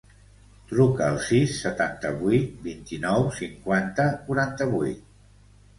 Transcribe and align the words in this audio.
Truca 0.71 1.03
al 1.15 1.19
sis, 1.25 1.53
setanta-vuit, 1.65 2.57
vint-i-nou, 2.67 3.29
cinquanta, 3.43 4.11
quaranta-vuit. 4.27 5.11